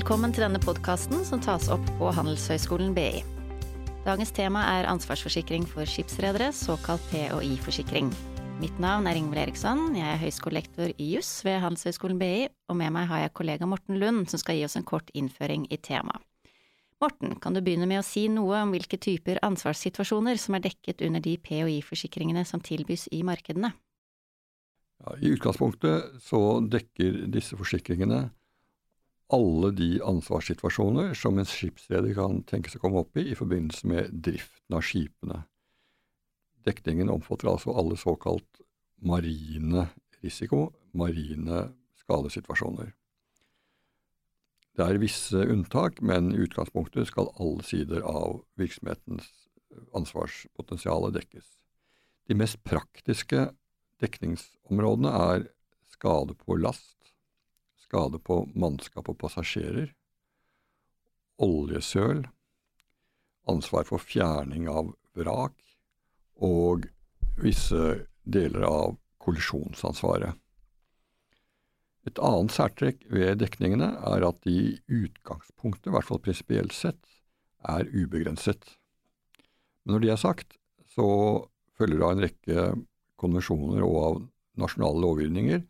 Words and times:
Velkommen 0.00 0.32
til 0.32 0.46
denne 0.46 0.56
podkasten 0.56 1.26
som 1.28 1.42
tas 1.44 1.66
opp 1.68 1.82
på 1.98 2.08
Handelshøyskolen 2.16 2.94
BI. 2.96 3.18
Dagens 4.06 4.30
tema 4.32 4.62
er 4.78 4.86
ansvarsforsikring 4.88 5.66
for 5.68 5.84
skipsredere, 5.84 6.46
såkalt 6.56 7.04
PHI-forsikring. 7.10 8.08
Mitt 8.62 8.78
navn 8.80 9.10
er 9.10 9.18
Ingvild 9.20 9.42
Eriksson, 9.42 9.90
jeg 9.98 10.08
er 10.08 10.22
høyskolelektor 10.22 10.94
i 10.94 11.10
juss 11.18 11.42
ved 11.44 11.60
Handelshøyskolen 11.60 12.16
BI, 12.16 12.48
og 12.72 12.80
med 12.80 12.96
meg 12.96 13.10
har 13.12 13.26
jeg 13.26 13.34
kollega 13.42 13.68
Morten 13.68 14.00
Lund, 14.00 14.24
som 14.32 14.40
skal 14.40 14.56
gi 14.56 14.64
oss 14.70 14.78
en 14.80 14.88
kort 14.88 15.12
innføring 15.12 15.68
i 15.68 15.76
temaet. 15.76 16.24
Morten, 17.04 17.36
kan 17.36 17.52
du 17.52 17.60
begynne 17.60 17.90
med 17.90 18.00
å 18.00 18.08
si 18.08 18.24
noe 18.32 18.64
om 18.64 18.72
hvilke 18.72 18.96
typer 18.96 19.44
ansvarssituasjoner 19.44 20.40
som 20.40 20.56
er 20.56 20.64
dekket 20.70 21.04
under 21.04 21.20
de 21.20 21.36
PHI-forsikringene 21.44 22.48
som 22.48 22.64
tilbys 22.64 23.10
i 23.12 23.20
markedene? 23.20 23.74
Ja, 25.04 25.20
I 25.20 25.36
utgangspunktet 25.36 26.22
så 26.24 26.46
dekker 26.64 27.26
disse 27.36 27.60
forsikringene 27.60 28.30
alle 29.34 29.70
de 29.76 29.90
ansvarssituasjoner 30.02 31.14
som 31.18 31.38
en 31.38 31.48
skipsreder 31.48 32.14
kan 32.16 32.42
tenke 32.48 32.70
seg 32.70 32.80
å 32.80 32.86
komme 32.86 33.02
opp 33.04 33.18
i 33.20 33.28
i 33.30 33.38
forbindelse 33.38 33.90
med 33.90 34.14
driften 34.26 34.76
av 34.76 34.84
skipene. 34.86 35.42
Dekningen 36.66 37.12
omfatter 37.12 37.50
altså 37.50 37.74
alle 37.78 37.96
såkalt 38.00 38.62
marine 39.00 39.86
risiko, 40.20 40.70
marine 40.92 41.68
skadesituasjoner. 42.02 42.92
Det 44.76 44.86
er 44.86 45.00
visse 45.02 45.46
unntak, 45.52 45.98
men 46.00 46.30
i 46.34 46.42
utgangspunktet 46.44 47.08
skal 47.10 47.32
alle 47.40 47.64
sider 47.66 48.04
av 48.06 48.42
virksomhetens 48.60 49.26
ansvarspotensial 49.96 51.10
dekkes. 51.14 51.46
De 52.30 52.36
mest 52.38 52.60
praktiske 52.66 53.48
dekningsområdene 54.00 55.10
er 55.34 55.48
skade 55.90 56.36
på 56.38 56.56
last, 56.60 57.09
skade 57.90 58.20
på 58.22 58.44
mannskap 58.54 59.08
og 59.10 59.18
passasjerer, 59.18 59.90
oljesøl, 61.42 62.22
ansvar 63.50 63.88
for 63.88 63.98
fjerning 63.98 64.68
av 64.70 64.92
vrak 65.18 65.56
og 66.38 66.86
visse 67.40 68.06
deler 68.22 68.66
av 68.68 68.94
kollisjonsansvaret. 69.24 70.36
Et 72.06 72.20
annet 72.24 72.54
særtrekk 72.54 73.02
ved 73.12 73.40
dekningene 73.42 73.90
er 74.08 74.24
at 74.28 74.38
de 74.46 74.54
i 74.54 74.78
utgangspunktet, 74.86 75.90
i 75.90 75.94
hvert 75.96 76.06
fall 76.06 76.22
prinsipielt 76.22 76.72
sett, 76.76 77.00
er 77.66 77.90
ubegrenset. 77.90 78.62
Men 79.82 79.96
når 79.96 80.04
det 80.04 80.14
er 80.14 80.22
sagt, 80.22 80.56
så 80.94 81.10
følger 81.76 81.98
det 81.98 82.06
av 82.06 82.14
en 82.14 82.24
rekke 82.24 82.70
konvensjoner 83.20 83.84
og 83.84 83.98
av 84.04 84.22
nasjonale 84.62 85.02
lovgivninger 85.02 85.64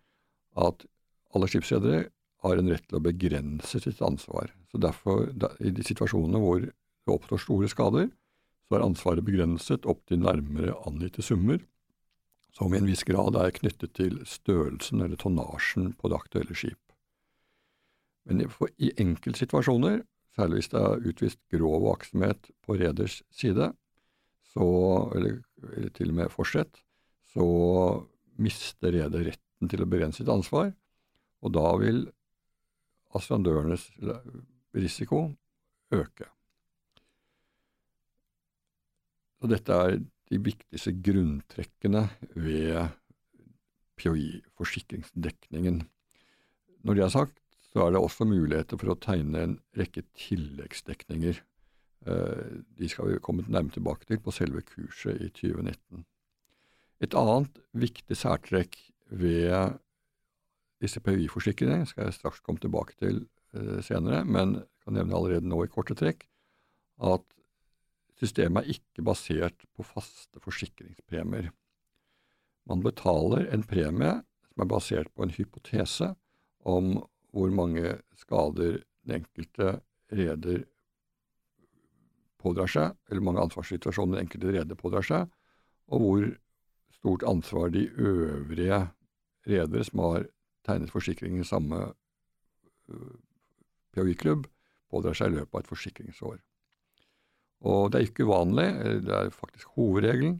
at 0.60 0.86
alle 1.34 1.48
skipsredere 1.50 2.08
har 2.44 2.56
en 2.56 2.70
rett 2.72 2.86
til 2.88 2.98
å 2.98 3.04
begrense 3.04 3.80
sitt 3.82 4.00
ansvar. 4.04 4.50
Så 4.72 4.80
derfor, 4.80 5.28
i 5.60 5.72
de 5.74 5.84
situasjonene 5.84 6.40
hvor 6.40 6.62
det 6.64 7.12
oppstår 7.12 7.42
store 7.42 7.68
skader, 7.70 8.08
så 8.68 8.78
er 8.78 8.86
ansvaret 8.86 9.26
begrenset 9.26 9.86
opp 9.90 10.04
til 10.08 10.22
nærmere 10.22 10.76
angitte 10.88 11.24
summer, 11.26 11.60
som 12.54 12.72
i 12.74 12.80
en 12.80 12.88
viss 12.88 13.02
grad 13.06 13.36
er 13.38 13.52
knyttet 13.54 13.94
til 13.98 14.20
størrelsen 14.26 15.04
eller 15.04 15.18
tonnasjen 15.20 15.92
på 15.98 16.10
det 16.10 16.18
aktuelle 16.18 16.56
skip. 16.56 16.80
Men 18.26 18.42
i 18.78 18.90
enkeltsituasjoner, 19.00 20.02
særlig 20.36 20.60
hvis 20.60 20.72
det 20.72 20.82
er 20.82 21.06
utvist 21.10 21.40
grov 21.52 21.86
aktsomhet 21.92 22.50
på 22.66 22.76
reders 22.80 23.20
side, 23.34 23.70
så, 24.50 24.66
eller, 25.16 25.40
eller 25.76 25.92
til 25.94 26.10
og 26.12 26.18
med 26.18 26.32
forsett, 26.34 26.82
så 27.30 27.46
mister 28.40 28.94
reder 28.96 29.30
retten 29.30 29.70
til 29.70 29.84
å 29.84 29.88
begrense 29.90 30.22
sitt 30.22 30.32
ansvar, 30.32 30.72
og 31.40 31.54
da 31.56 31.66
vil 31.80 32.04
ascendørenes 33.16 33.88
risiko 34.76 35.24
øke. 35.94 36.28
Og 39.40 39.50
dette 39.50 39.72
er 39.72 39.98
de 40.30 40.38
viktigste 40.44 40.92
grunntrekkene 41.02 42.04
ved 42.36 42.92
PHI-forsikringsdekningen. 44.00 45.82
Når 46.84 46.96
det 46.96 47.04
er 47.04 47.14
sagt, 47.14 47.40
så 47.70 47.86
er 47.86 47.94
det 47.94 48.02
også 48.02 48.26
muligheter 48.28 48.78
for 48.80 48.92
å 48.92 48.98
tegne 49.00 49.44
en 49.44 49.56
rekke 49.78 50.04
tilleggsdekninger. 50.18 51.40
Eh, 52.06 52.54
de 52.78 52.88
skal 52.90 53.10
vi 53.10 53.20
komme 53.22 53.44
nærmere 53.46 53.76
tilbake 53.76 54.08
til 54.08 54.20
på 54.22 54.34
selve 54.34 54.64
kurset 54.66 55.20
i 55.20 55.28
2019. 55.28 56.04
Et 57.00 57.16
annet 57.16 57.60
viktig 57.72 58.16
særtrekk 58.16 58.76
ved 59.10 59.78
disse 60.80 61.02
PUI-forsikringene 61.04 61.88
skal 61.88 62.08
jeg 62.08 62.16
straks 62.16 62.40
komme 62.44 62.62
tilbake 62.62 62.96
til 63.00 63.24
uh, 63.56 63.80
senere, 63.84 64.24
men 64.24 64.56
jeg 64.60 64.86
kan 64.86 64.96
nevne 64.96 65.16
allerede 65.16 65.50
nå 65.50 65.62
i 65.64 65.72
korte 65.72 65.96
trekk 65.98 66.26
at 67.04 67.24
systemet 68.20 68.64
er 68.64 68.76
ikke 68.76 69.04
basert 69.04 69.64
på 69.76 69.84
faste 69.86 70.40
forsikringspremier. 70.44 71.50
Man 72.68 72.82
betaler 72.84 73.48
en 73.52 73.64
premie 73.64 74.18
som 74.50 74.64
er 74.64 74.68
basert 74.68 75.12
på 75.16 75.24
en 75.24 75.32
hypotese 75.32 76.12
om 76.68 76.98
hvor 77.32 77.52
mange 77.54 77.96
skader 78.18 78.82
den 79.06 79.20
enkelte 79.20 79.78
reder 80.12 80.64
pådrar 82.40 82.70
seg, 82.72 82.96
eller 83.10 83.24
mange 83.24 83.42
ansvarssituasjoner 83.44 84.16
den 84.16 84.26
enkelte 84.26 84.52
reder 84.56 84.78
pådrar 84.78 85.06
seg, 85.06 85.32
og 85.92 86.04
hvor 86.04 86.26
stort 87.00 87.24
ansvar 87.28 87.72
de 87.72 87.86
øvrige 87.96 88.80
redere 89.48 89.84
som 89.86 90.04
har 90.04 90.28
tegnet 90.70 90.94
forsikring 90.94 91.40
i 91.40 91.46
samme 91.46 91.82
uh, 91.90 93.16
PHI-klubb, 93.94 94.46
pådrar 94.90 95.18
seg 95.18 95.32
i 95.32 95.40
løpet 95.40 95.54
av 95.54 95.64
et 95.64 95.70
forsikringsår. 95.70 96.38
Og 97.70 97.90
det 97.90 97.98
er 97.98 98.06
ikke 98.08 98.26
uvanlig, 98.28 98.68
det 99.04 99.16
er 99.16 99.34
faktisk 99.34 99.74
hovedregelen, 99.76 100.38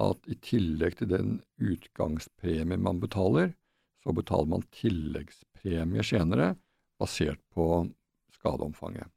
at 0.00 0.26
i 0.26 0.34
tillegg 0.42 0.96
til 0.98 1.10
den 1.12 1.34
utgangspremien 1.62 2.82
man 2.82 3.02
betaler, 3.02 3.52
så 4.02 4.14
betaler 4.16 4.50
man 4.50 4.64
tilleggspremie 4.74 6.04
senere, 6.06 6.54
basert 6.98 7.40
på 7.54 7.66
skadeomfanget. 8.34 9.10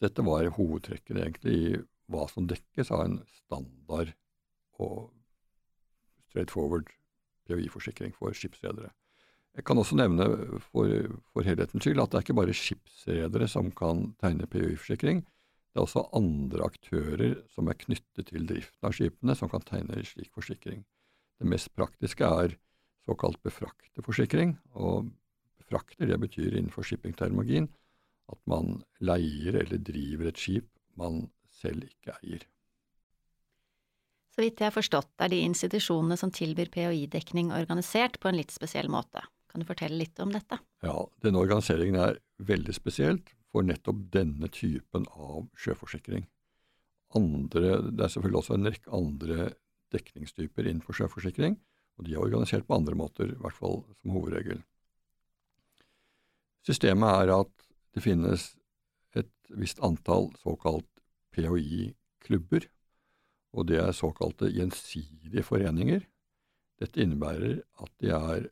Dette 0.00 0.24
var 0.24 0.48
hovedtrekkene 0.56 1.26
egentlig 1.26 1.56
i 1.58 1.80
hva 2.10 2.26
som 2.30 2.48
dekkes 2.50 2.90
av 2.94 3.04
en 3.04 3.18
standard 3.42 4.14
og 4.80 5.10
straightforward 6.30 6.88
PHI-forsikring 7.58 8.14
for 8.16 8.36
skipsredere. 8.36 8.92
Jeg 9.56 9.66
kan 9.66 9.78
også 9.82 9.98
nevne 9.98 10.26
for, 10.70 10.92
for 11.32 11.46
helhetens 11.46 11.82
skyld 11.82 12.00
at 12.00 12.12
det 12.12 12.20
er 12.20 12.24
ikke 12.26 12.38
bare 12.38 12.54
skipsredere 12.54 13.48
som 13.50 13.70
kan 13.74 14.12
tegne 14.22 14.46
PUI-forsikring. 14.46 15.24
Det 15.70 15.78
er 15.78 15.86
også 15.86 16.06
andre 16.16 16.66
aktører 16.66 17.34
som 17.54 17.68
er 17.70 17.78
knyttet 17.78 18.30
til 18.30 18.46
driften 18.46 18.86
av 18.86 18.94
skipene, 18.94 19.36
som 19.38 19.50
kan 19.50 19.62
tegne 19.66 20.02
slik 20.06 20.30
forsikring. 20.34 20.84
Det 21.38 21.48
mest 21.50 21.70
praktiske 21.74 22.26
er 22.26 22.56
såkalt 23.06 23.42
befrakterforsikring. 23.42 24.56
og 24.74 25.10
Befrakter 25.58 26.10
det 26.10 26.18
betyr 26.18 26.56
innenfor 26.56 26.86
shippingtermologien 26.86 27.68
at 28.30 28.40
man 28.50 28.80
leier 29.02 29.60
eller 29.62 29.82
driver 29.82 30.30
et 30.30 30.38
skip 30.38 30.66
man 30.98 31.24
selv 31.60 31.86
ikke 31.86 32.14
eier. 32.20 32.42
Så 34.30 34.44
vidt 34.44 34.60
jeg 34.62 34.70
har 34.70 34.76
forstått, 34.76 35.10
er 35.18 35.32
de 35.32 35.40
institusjonene 35.42 36.16
som 36.18 36.30
tilbyr 36.34 36.70
PHI-dekning 36.70 37.50
organisert 37.54 38.20
på 38.22 38.30
en 38.30 38.38
litt 38.38 38.54
spesiell 38.54 38.90
måte. 38.92 39.24
Kan 39.50 39.62
du 39.62 39.66
fortelle 39.66 39.98
litt 39.98 40.20
om 40.22 40.30
dette? 40.30 40.60
Ja, 40.86 40.94
denne 41.24 41.42
organiseringen 41.42 41.98
er 41.98 42.20
veldig 42.46 42.74
spesielt 42.76 43.32
for 43.50 43.66
nettopp 43.66 44.04
denne 44.14 44.46
typen 44.54 45.08
av 45.10 45.48
sjøforsikring. 45.58 46.28
Andre, 47.18 47.80
det 47.90 48.04
er 48.04 48.12
selvfølgelig 48.12 48.42
også 48.44 48.56
en 48.56 48.70
rekke 48.70 48.94
andre 48.94 49.48
dekningstyper 49.90 50.68
innenfor 50.70 50.94
sjøforsikring, 50.94 51.58
og 51.98 52.06
de 52.06 52.14
er 52.14 52.22
organisert 52.22 52.68
på 52.68 52.76
andre 52.78 52.94
måter, 52.94 53.32
i 53.34 53.40
hvert 53.42 53.58
fall 53.58 53.82
som 53.98 54.14
hovedregel. 54.14 54.62
Systemet 56.62 57.24
er 57.24 57.34
at 57.40 57.50
det 57.96 58.04
finnes 58.04 58.52
et 59.18 59.32
visst 59.58 59.82
antall 59.82 60.30
såkalt 60.38 60.86
PHI-klubber, 61.34 62.68
og 63.52 63.66
det 63.70 63.80
er 63.82 63.96
såkalte 63.96 64.50
gjensidige 64.54 65.44
foreninger. 65.46 66.04
Dette 66.80 67.02
innebærer 67.02 67.60
at 67.82 67.92
de 68.00 68.12
er 68.14 68.48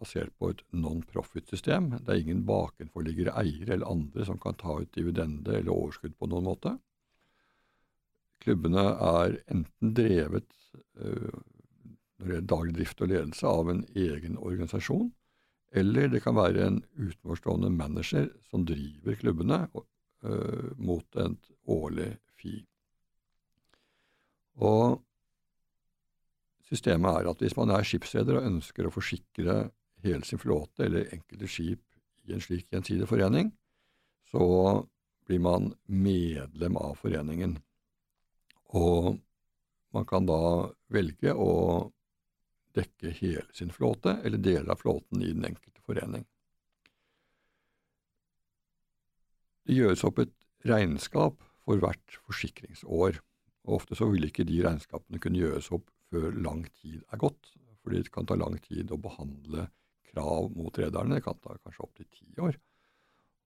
basert 0.00 0.32
på 0.40 0.50
et 0.52 0.62
non-profit-system. 0.72 1.90
Det 2.00 2.08
er 2.12 2.22
ingen 2.22 2.44
bakenforliggere 2.48 3.34
eiere 3.40 3.76
eller 3.76 3.90
andre 3.90 4.26
som 4.26 4.40
kan 4.40 4.56
ta 4.60 4.78
ut 4.80 4.92
dividende 4.96 5.58
eller 5.58 5.74
overskudd 5.74 6.16
på 6.18 6.28
noen 6.30 6.48
måte. 6.48 6.74
Klubbene 8.40 8.86
er 9.04 9.36
enten 9.52 9.94
drevet 9.96 10.48
øh, 10.96 11.30
når 12.20 12.26
det 12.26 12.34
gjelder 12.34 12.48
daglig 12.52 12.76
drift 12.76 13.02
og 13.04 13.10
ledelse 13.12 13.48
av 13.48 13.70
en 13.72 13.82
egen 13.96 14.38
organisasjon, 14.40 15.10
eller 15.72 16.08
det 16.12 16.22
kan 16.24 16.36
være 16.36 16.66
en 16.66 16.80
utenforstående 16.98 17.70
manager 17.72 18.28
som 18.50 18.64
driver 18.68 19.16
klubbene 19.20 19.60
øh, 19.76 20.72
mot 20.76 21.20
et 21.20 21.52
årlig 21.70 22.10
fee. 22.40 22.64
Og 24.58 24.98
systemet 26.66 27.20
er 27.20 27.30
at 27.30 27.42
hvis 27.42 27.56
man 27.58 27.70
er 27.74 27.86
skipsreder 27.86 28.40
og 28.40 28.48
ønsker 28.50 28.86
å 28.86 28.94
forsikre 28.94 29.62
hele 30.04 30.26
sin 30.26 30.40
flåte 30.40 30.86
eller 30.86 31.10
enkelte 31.14 31.48
skip 31.50 31.82
i 32.28 32.34
en 32.34 32.42
slik 32.42 32.68
gjensidig 32.72 33.08
forening, 33.10 33.50
så 34.30 34.42
blir 35.26 35.42
man 35.42 35.72
medlem 35.86 36.78
av 36.80 36.96
foreningen. 37.00 37.56
Og 38.74 39.18
man 39.94 40.06
kan 40.06 40.26
da 40.26 40.70
velge 40.94 41.34
å 41.34 41.52
dekke 42.76 43.10
hele 43.18 43.46
sin 43.54 43.72
flåte 43.74 44.20
eller 44.24 44.38
deler 44.38 44.70
av 44.70 44.82
flåten 44.82 45.22
i 45.22 45.32
den 45.32 45.48
enkelte 45.48 45.82
forening. 45.82 46.26
Det 49.66 49.76
gjøres 49.76 50.04
opp 50.06 50.22
et 50.22 50.32
regnskap 50.66 51.42
for 51.66 51.82
hvert 51.82 52.20
forsikringsår, 52.26 53.20
og 53.68 53.76
ofte 53.80 53.98
så 53.98 54.08
vil 54.10 54.26
ikke 54.28 54.46
de 54.48 54.62
regnskapene 54.64 55.20
kunne 55.22 55.40
gjøres 55.42 55.70
opp 55.76 55.90
før 56.10 56.32
lang 56.42 56.64
tid 56.80 57.02
er 57.12 57.20
gått, 57.20 57.52
fordi 57.82 58.02
det 58.04 58.12
kan 58.14 58.28
ta 58.28 58.36
lang 58.38 58.56
tid 58.64 58.90
å 58.92 59.00
behandle 59.00 59.68
krav 60.10 60.50
mot 60.56 60.78
rederne. 60.80 61.18
Det 61.18 61.24
kan 61.26 61.38
ta 61.42 61.56
kanskje 61.60 61.86
opptil 61.86 62.08
ti 62.10 62.30
år 62.40 62.58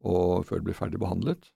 før 0.05 0.61
det 0.61 0.67
blir 0.67 0.77
ferdig 0.77 1.01
behandlet. 1.01 1.51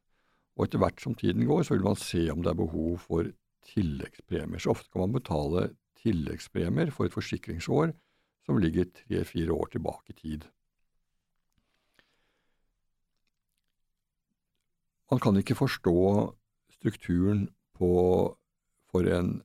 Og 0.56 0.66
etter 0.66 0.80
hvert 0.82 1.02
som 1.02 1.14
tiden 1.14 1.44
går, 1.46 1.66
så 1.66 1.76
vil 1.76 1.84
man 1.84 1.98
se 2.00 2.22
om 2.32 2.40
det 2.42 2.50
er 2.50 2.58
behov 2.58 3.02
for 3.04 3.28
tilleggspremier. 3.68 4.62
Så 4.62 4.72
ofte 4.72 4.90
kan 4.90 5.04
man 5.04 5.16
betale 5.18 5.68
tilleggspremier 6.00 6.90
for 6.94 7.06
et 7.06 7.14
forsikringsår 7.14 7.92
som 8.48 8.60
ligger 8.62 8.88
tre-fire 8.96 9.52
år 9.52 9.68
tilbake 9.74 10.14
i 10.14 10.18
tid. 10.18 10.46
Man 15.12 15.20
kan 15.24 15.36
ikke 15.40 15.56
forstå 15.56 15.98
strukturen 16.78 17.46
på, 17.76 17.90
for 18.92 19.08
en 19.08 19.38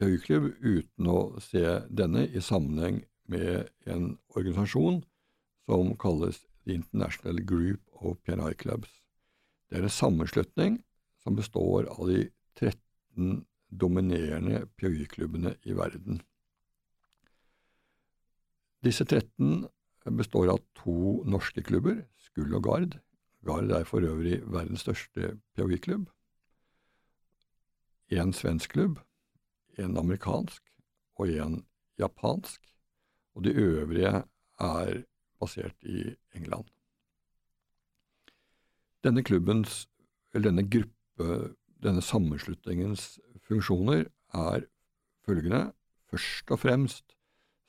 PU-klubb 0.00 0.52
uten 0.60 1.08
å 1.10 1.18
se 1.44 1.64
denne 1.88 2.26
i 2.28 2.42
sammenheng 2.44 3.02
med 3.30 3.68
en 3.86 4.14
organisasjon 4.34 5.02
som 5.68 5.92
kalles 6.00 6.40
The 6.64 6.76
International 6.78 7.40
Group 7.46 7.80
of 8.00 8.18
PNI 8.24 8.54
Clubs. 8.60 8.90
Det 9.68 9.78
er 9.78 9.86
en 9.86 9.94
sammenslutning 9.94 10.80
som 11.22 11.36
består 11.36 11.86
av 11.92 12.08
de 12.08 12.24
13 12.58 13.44
dominerende 13.70 14.64
PU-klubbene 14.80 15.54
i 15.62 15.76
verden. 15.76 16.22
Disse 18.82 19.04
13 19.04 19.68
består 20.16 20.48
av 20.54 20.62
to 20.80 21.20
norske 21.28 21.62
klubber, 21.62 22.00
Skull 22.18 22.56
og 22.56 22.64
Gard. 22.64 22.96
Gard 23.46 23.70
er 23.76 23.84
for 23.88 24.04
øvrig 24.04 24.40
verdens 24.48 24.82
største 24.86 25.36
PGY-klubb. 25.54 26.08
En 28.10 28.32
svensk 28.34 28.72
klubb, 28.74 28.98
en 29.78 29.96
amerikansk 29.96 30.62
og 31.20 31.30
en 31.30 31.60
japansk. 32.00 32.58
Og 33.38 33.44
de 33.46 33.54
øvrige 33.54 34.24
er 34.60 35.02
basert 35.40 35.76
i 35.86 36.16
England. 36.34 36.66
Denne 39.04 39.22
klubbens, 39.24 39.86
eller 40.34 40.50
denne 40.50 40.66
gruppe, 40.68 41.54
denne 41.80 42.02
sammenslutningens 42.02 43.20
funksjoner 43.46 44.04
er 44.34 44.66
følgende. 45.24 45.70
Først 46.10 46.50
og 46.50 46.60
fremst 46.66 47.14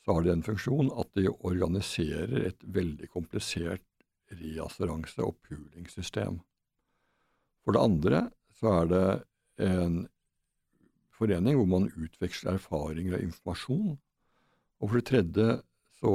så 0.01 0.15
har 0.15 0.25
de 0.25 0.33
den 0.33 0.43
funksjon 0.43 0.89
at 0.97 1.09
de 1.15 1.29
organiserer 1.29 2.47
et 2.49 2.63
veldig 2.65 3.09
komplisert 3.13 3.85
reassuranse- 4.31 5.23
og 5.23 5.37
poolingsystem. 5.45 6.39
For 7.63 7.75
det 7.75 7.83
andre 7.85 8.21
så 8.57 8.73
er 8.81 8.89
det 8.91 9.05
en 9.61 10.07
forening 11.21 11.57
hvor 11.59 11.69
man 11.69 11.89
utveksler 11.93 12.57
erfaringer 12.57 13.17
og 13.17 13.27
informasjon. 13.27 13.99
Og 14.81 14.89
for 14.89 14.97
det 14.97 15.07
tredje 15.11 15.47
så 16.01 16.11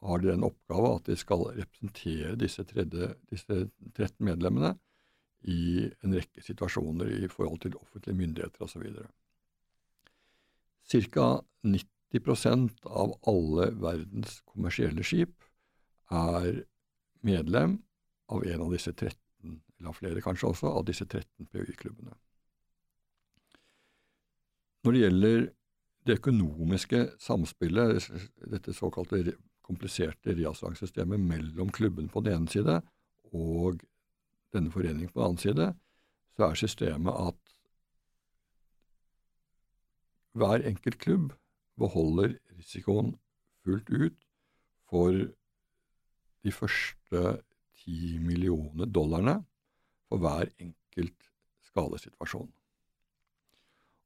har 0.00 0.20
de 0.22 0.30
den 0.30 0.46
oppgave 0.46 0.94
at 0.96 1.08
de 1.10 1.16
skal 1.20 1.44
representere 1.52 2.36
disse, 2.40 2.64
tredje, 2.64 3.12
disse 3.28 3.66
13 3.92 4.24
medlemmene 4.24 4.72
i 5.48 5.84
en 6.02 6.16
rekke 6.16 6.42
situasjoner 6.42 7.10
i 7.18 7.28
forhold 7.30 7.60
til 7.62 7.76
offentlige 7.76 8.16
myndigheter 8.16 8.64
osv. 8.64 8.86
Ca. 10.88 11.28
90% 11.68 12.88
av 12.88 13.12
alle 13.28 13.68
verdens 13.76 14.40
kommersielle 14.48 15.04
skip 15.04 15.44
er 16.08 16.62
medlem 17.20 17.76
av 18.32 18.46
en 18.48 18.64
av 18.64 18.72
disse 18.72 18.94
13, 18.94 19.60
eller 19.80 19.96
flere 19.96 20.24
kanskje 20.24 20.48
også, 20.48 20.72
av 20.72 20.88
disse 20.88 21.04
13 21.04 21.50
PØI-klubbene. 21.52 22.16
Når 24.84 24.94
det 24.94 25.02
gjelder 25.02 25.46
det 26.06 26.18
økonomiske 26.20 27.00
samspillet, 27.20 28.08
dette 28.50 28.74
såkalte 28.76 29.34
kompliserte 29.66 30.32
reassuransesystemet 30.38 31.20
mellom 31.20 31.72
klubben 31.74 32.08
på 32.08 32.22
den 32.24 32.38
ene 32.38 32.52
side 32.52 32.78
og 33.36 33.82
denne 34.54 34.72
foreningen 34.72 35.10
på 35.12 35.20
den 35.20 35.26
annen 35.26 35.42
side, 35.42 35.66
så 36.36 36.48
er 36.48 36.60
systemet 36.60 37.12
at 37.28 37.40
hver 40.38 40.62
enkelt 40.70 40.98
klubb 41.02 41.32
beholder 41.78 42.36
risikoen 42.56 43.12
fullt 43.64 43.90
ut 43.90 44.16
for 44.88 45.12
de 46.44 46.52
første 46.54 47.24
ti 47.82 48.18
millioner 48.22 48.86
dollarene 48.86 49.40
for 50.08 50.22
hver 50.22 50.48
enkelt 50.62 51.28
skadesituasjon. 51.68 52.48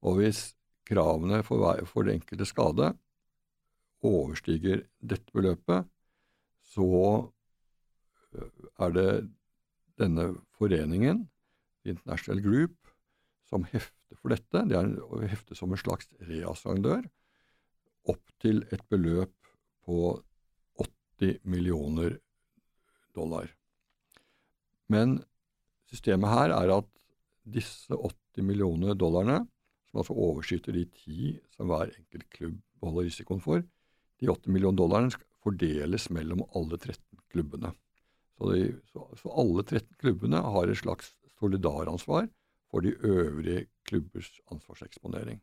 Og 0.02 0.18
hvis 0.18 0.56
kravene 0.92 1.42
for, 1.46 1.62
hver, 1.62 1.84
for 1.88 2.06
det 2.06 2.18
enkelte 2.18 2.48
skade 2.48 2.92
overstiger 4.02 4.84
dette 4.98 5.34
beløpet, 5.34 5.86
så 6.72 6.88
er 8.80 8.94
det 8.96 9.08
denne 10.00 10.32
foreningen, 10.56 11.26
International 11.84 12.40
Group, 12.42 12.76
som 13.50 13.66
hefter 13.68 14.18
for 14.18 14.32
dette. 14.32 14.64
Det 14.70 14.78
er 14.78 14.92
å 15.02 15.20
hefte 15.28 15.56
som 15.58 15.72
en 15.74 15.80
slags 15.80 16.08
reassuandør 16.28 17.04
opp 18.10 18.22
til 18.42 18.62
et 18.74 18.82
beløp 18.90 19.34
på 19.86 20.14
80 20.82 21.42
millioner 21.46 22.16
dollar. 23.14 23.50
Men 24.90 25.20
systemet 25.90 26.32
her 26.32 26.54
er 26.56 26.72
at 26.78 26.88
disse 27.42 27.94
80 27.94 28.46
millioner 28.46 28.96
dollarene, 28.98 29.42
som 29.92 30.00
altså 30.00 30.16
overskyter 30.16 30.72
de 30.72 30.86
ti 30.96 31.34
som 31.52 31.68
hver 31.68 31.92
enkelt 31.92 32.28
klubb 32.32 32.56
beholder 32.80 33.06
risikoen 33.11 33.42
for, 33.44 33.62
de 34.22 34.30
80 34.30 34.54
millioner 34.54 34.78
dollarene 34.80 35.20
fordeles 35.42 36.08
mellom 36.14 36.44
alle 36.56 36.78
13 36.78 37.02
klubbene. 37.34 37.72
Så, 38.38 38.49
de, 38.52 38.62
så, 38.92 39.04
så, 39.20 39.32
alle 39.42 39.64
13 39.66 39.99
klubbene 40.00 40.40
har 40.54 40.70
et 40.70 40.80
slags 40.80 41.12
solidaransvar 41.42 42.28
for 42.72 42.87
de 42.87 42.94
øvrige 43.04 43.66
klubbers 43.84 44.30
ansvarseksponering. 44.54 45.42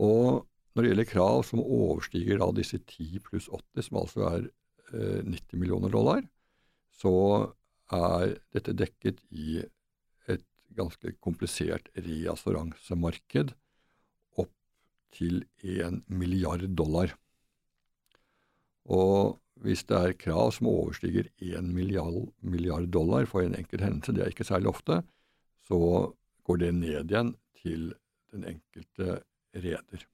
Og 0.00 0.44
når 0.74 0.82
det 0.82 0.90
gjelder 0.92 1.08
krav 1.08 1.42
som 1.46 1.62
overstiger 1.62 2.42
da 2.42 2.50
disse 2.54 2.78
10 2.78 3.24
pluss 3.24 3.48
80, 3.48 3.86
som 3.88 4.00
altså 4.02 4.26
er 4.28 4.46
eh, 4.92 5.24
90 5.24 5.58
millioner 5.62 5.92
dollar, 5.92 6.22
så 7.00 7.14
er 7.90 8.36
dette 8.52 8.76
dekket 8.76 9.22
i 9.30 9.62
ganske 10.78 11.14
komplisert 11.22 11.88
reassuransemarked 11.96 13.52
opp 14.38 14.52
til 15.16 15.44
1 15.62 16.02
milliard 16.08 16.66
dollar. 16.78 17.14
Og 18.90 19.38
hvis 19.60 19.84
det 19.88 19.98
er 19.98 20.18
krav 20.18 20.52
som 20.56 20.70
overstiger 20.70 21.28
1 21.36 21.68
milliard, 21.74 22.88
dollar 22.88 23.26
for 23.28 23.44
en 23.44 23.56
enkelt 23.58 23.84
hendelse, 23.84 24.14
det 24.16 24.24
er 24.24 24.32
ikke 24.32 24.48
særlig 24.48 24.72
ofte, 24.72 25.02
så 25.68 25.78
går 26.44 26.62
det 26.62 26.74
ned 26.74 27.10
igjen 27.10 27.34
til 27.60 27.92
den 28.32 28.46
enkelte 28.46 29.20
reder, 29.54 30.06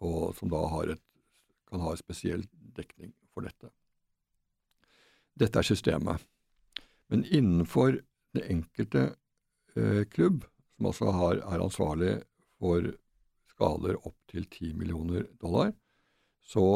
og 0.00 0.34
som 0.36 0.50
da 0.50 0.62
et, 0.90 1.02
kan 1.68 1.82
ha 1.82 1.92
en 1.92 2.00
spesiell 2.00 2.44
dekning 2.76 3.12
for 3.32 3.46
dette. 3.46 3.70
Dette 5.36 5.60
er 5.60 5.66
systemet. 5.66 6.22
Men 7.12 7.24
innenfor 7.24 8.00
det 8.34 8.44
enkelte 8.50 9.14
klubb, 10.12 10.44
som 10.76 10.88
altså 10.90 11.12
har, 11.12 11.40
er 11.40 11.64
ansvarlig 11.64 12.12
for 12.60 12.90
skader 13.52 13.96
opp 14.04 14.16
til 14.30 14.44
10 14.48 14.74
millioner 14.76 15.26
dollar, 15.40 15.72
så 16.44 16.66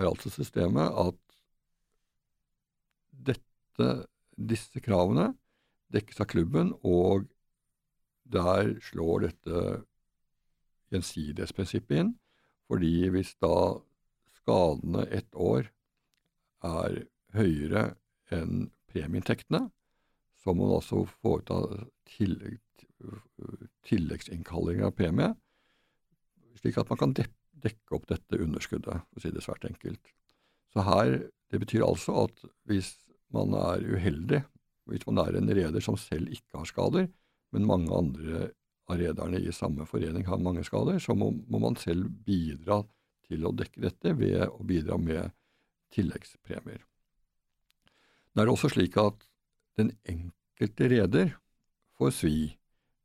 er 0.00 0.08
altså 0.08 0.32
systemet 0.32 0.92
at 0.98 1.18
dette, 3.12 3.88
disse 4.36 4.80
kravene 4.82 5.30
dekkes 5.92 6.22
av 6.24 6.30
klubben, 6.32 6.72
og 6.82 7.28
der 8.32 8.72
slår 8.80 9.26
dette 9.28 9.62
gjensidighetsprinsippet 10.92 12.00
inn. 12.00 12.14
Fordi 12.70 13.10
hvis 13.12 13.34
da 13.42 13.54
skadene 14.40 15.04
ett 15.12 15.28
år 15.36 15.68
er 16.64 17.02
høyere 17.36 17.84
enn 18.32 18.70
premieinntektene, 18.92 19.66
så 20.42 20.54
må 20.54 20.66
man 20.66 20.78
altså 20.80 21.04
foreta 21.22 21.60
tillegg, 22.16 22.58
tilleggsinnkalling 23.86 24.82
av 24.86 24.94
premie, 24.98 25.30
slik 26.58 26.78
at 26.78 26.90
man 26.90 27.00
kan 27.00 27.14
dekke 27.16 27.96
opp 27.96 28.08
dette 28.10 28.40
underskuddet, 28.42 29.06
for 29.06 29.20
å 29.20 29.22
si 29.22 29.32
det 29.34 29.44
svært 29.44 29.66
enkelt. 29.68 30.12
Så 30.72 30.86
her, 30.88 31.22
Det 31.52 31.58
betyr 31.60 31.82
altså 31.84 32.14
at 32.24 32.38
hvis 32.64 32.94
man 33.28 33.52
er 33.52 33.82
uheldig, 33.84 34.38
hvis 34.88 35.02
man 35.04 35.18
er 35.20 35.36
en 35.36 35.50
reder 35.52 35.84
som 35.84 35.98
selv 36.00 36.32
ikke 36.32 36.62
har 36.62 36.64
skader, 36.64 37.10
men 37.52 37.66
mange 37.68 37.92
andre 37.92 38.46
av 38.88 38.96
rederne 38.96 39.36
i 39.36 39.52
samme 39.52 39.84
forening 39.84 40.24
har 40.24 40.40
mange 40.40 40.64
skader, 40.64 40.96
så 40.96 41.12
må, 41.12 41.28
må, 41.52 41.60
man 41.60 41.76
selv 41.76 42.08
bidra 42.24 42.80
til 43.28 43.44
å 43.44 43.52
dekke 43.52 43.84
dette 43.84 44.14
ved 44.16 44.46
å 44.48 44.64
bidra 44.64 44.96
med 44.96 45.36
tilleggspremier. 45.92 46.80
Det 48.32 48.40
er 48.40 48.48
også 48.48 48.72
slik 48.72 48.96
at 48.96 49.28
den 49.78 49.92
enkelte 50.08 50.88
reder 50.92 51.32
får 51.98 52.14
svi 52.16 52.36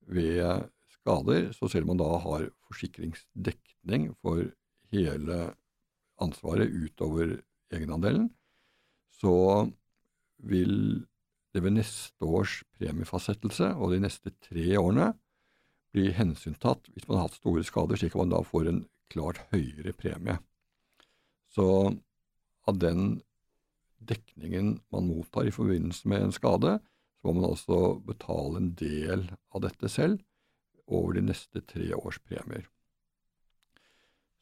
ved 0.07 0.67
skader, 0.91 1.51
så 1.55 1.69
selv 1.71 1.87
om 1.87 1.95
man 1.95 2.01
da 2.01 2.09
har 2.23 2.47
forsikringsdekning 2.67 4.09
for 4.21 4.43
hele 4.91 5.39
ansvaret 6.23 6.71
utover 6.73 7.37
egenandelen, 7.73 8.29
så 9.11 9.67
vil 10.37 11.05
det 11.53 11.63
ved 11.63 11.77
neste 11.77 12.27
års 12.27 12.59
premiefastsettelse 12.77 13.71
og 13.75 13.93
de 13.93 14.01
neste 14.03 14.33
tre 14.45 14.75
årene 14.79 15.11
bli 15.95 16.11
hensyntatt 16.13 16.91
hvis 16.93 17.07
man 17.07 17.17
har 17.17 17.27
hatt 17.27 17.39
store 17.39 17.63
skader, 17.65 17.97
slik 17.97 18.13
at 18.13 18.21
man 18.21 18.35
da 18.35 18.43
får 18.45 18.69
en 18.69 18.83
klart 19.11 19.41
høyere 19.53 19.95
premie. 19.97 20.37
Så 21.49 21.67
av 22.67 22.79
den 22.81 23.21
dekningen 23.99 24.77
man 24.93 25.07
mottar 25.09 25.47
i 25.47 25.53
forbindelse 25.53 26.07
med 26.09 26.27
en 26.27 26.35
skade, 26.35 26.77
så 27.17 27.27
må 27.27 27.39
man 27.39 27.49
altså 27.49 27.79
betale 28.05 28.61
en 28.61 28.73
del 28.77 29.25
av 29.55 29.63
dette 29.65 29.89
selv 29.89 30.21
over 30.87 31.17
de 31.17 31.25
neste 31.27 31.61
tre 31.67 31.89
års 31.97 32.19
premier. 32.23 32.67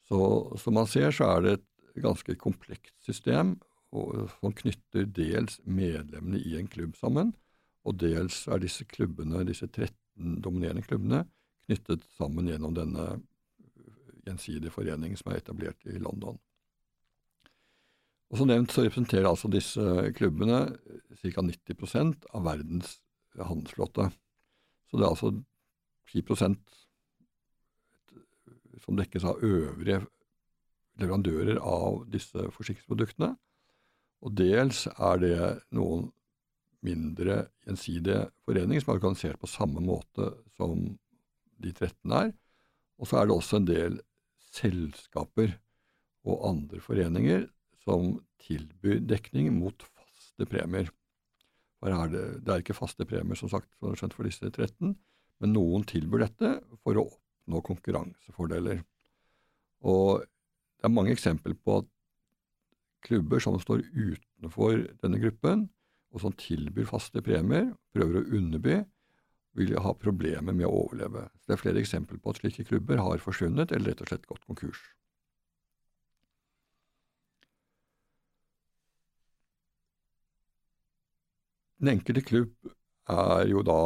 Så 0.06 0.18
som 0.62 0.76
man 0.78 0.86
ser, 0.86 1.10
så 1.10 1.30
er 1.32 1.42
det 1.42 1.54
et 1.56 2.02
ganske 2.04 2.36
komplekst 2.38 2.94
system 3.06 3.56
som 3.90 4.52
knytter 4.54 5.06
dels 5.08 5.58
medlemmene 5.64 6.38
i 6.38 6.56
en 6.58 6.68
klubb 6.70 6.94
sammen, 6.98 7.32
og 7.86 7.98
dels 8.02 8.44
er 8.50 8.60
disse 8.62 8.84
klubbene, 8.90 9.44
disse 9.46 9.66
13 9.66 10.42
dominerende 10.44 10.84
klubbene 10.84 11.24
knyttet 11.66 12.04
sammen 12.16 12.50
gjennom 12.50 12.74
denne 12.76 13.06
gjensidige 14.26 14.74
foreningen 14.74 15.18
som 15.18 15.32
er 15.32 15.40
etablert 15.40 15.86
i 15.86 15.98
London. 16.02 16.38
Og 18.30 18.40
Som 18.40 18.48
nevnt 18.50 18.72
så 18.74 18.82
representerer 18.82 19.28
altså 19.28 19.48
disse 19.52 19.82
klubbene 20.16 20.64
ca. 21.20 21.42
90% 21.42 22.26
av 22.34 22.44
verdens 22.46 22.98
handelsflåte. 23.36 24.08
Så 24.90 24.98
det 24.98 25.06
er 25.06 25.12
altså 25.12 25.32
10% 26.10 26.56
som 28.82 28.98
dekkes 28.98 29.24
av 29.26 29.42
øvrige 29.44 30.02
leverandører 31.00 31.58
av 31.60 32.04
disse 32.10 32.48
forsikringsproduktene. 32.54 33.32
Og 34.24 34.34
dels 34.38 34.86
er 34.94 35.20
det 35.22 35.38
noen 35.76 36.08
mindre 36.86 37.46
gjensidige 37.66 38.26
foreninger 38.46 38.82
som 38.82 38.92
er 38.92 39.00
organisert 39.00 39.40
på 39.42 39.50
samme 39.50 39.82
måte 39.82 40.32
som 40.56 40.86
de 41.62 41.72
13 41.72 42.14
er. 42.14 42.32
Og 42.96 43.10
så 43.10 43.20
er 43.20 43.28
det 43.28 43.36
også 43.36 43.60
en 43.60 43.68
del 43.68 44.00
selskaper 44.54 45.56
og 46.26 46.46
andre 46.48 46.80
foreninger 46.82 47.46
som 47.86 48.16
tilbyr 48.42 49.00
dekning 49.06 49.52
mot 49.54 49.86
faste 49.86 50.48
premier. 50.50 50.90
Er 51.86 52.08
det, 52.10 52.24
det, 52.42 52.50
er 52.50 52.64
ikke 52.64 52.74
faste 52.74 53.06
premier, 53.06 53.38
som 53.38 53.50
sagt, 53.52 53.68
for 53.78 54.26
disse 54.26 54.48
13, 54.50 54.96
men 55.40 55.52
noen 55.52 55.84
tilbyr 55.86 56.24
dette 56.24 56.52
for 56.82 56.98
å 56.98 57.06
oppnå 57.06 57.62
konkurransefordeler. 57.68 58.80
Og 59.86 60.24
det 60.24 60.88
er 60.88 60.94
mange 60.94 61.14
eksempler 61.14 61.54
på 61.62 61.80
at 61.82 61.92
klubber 63.06 63.42
som 63.42 63.58
står 63.62 63.84
utenfor 63.94 64.82
denne 65.04 65.20
gruppen, 65.22 65.68
og 66.14 66.22
som 66.24 66.34
tilbyr 66.40 66.88
faste 66.88 67.22
premier, 67.22 67.70
prøver 67.94 68.22
å 68.22 68.38
underby, 68.38 68.80
vil 69.56 69.76
ha 69.80 69.92
problemer 69.96 70.52
med 70.52 70.66
å 70.68 70.74
overleve. 70.84 71.26
Så 71.40 71.48
Det 71.48 71.54
er 71.54 71.62
flere 71.62 71.80
eksempler 71.80 72.20
på 72.20 72.32
at 72.32 72.40
slike 72.40 72.66
klubber 72.68 73.00
har 73.00 73.22
forsvunnet 73.22 73.72
eller 73.72 73.92
rett 73.92 74.02
og 74.04 74.10
slett 74.10 74.26
gått 74.28 74.44
konkurs. 74.48 74.80
Den 81.76 81.92
enkelte 81.92 82.22
klubb 82.24 82.70
er 83.12 83.46
jo 83.50 83.62
da 83.66 83.80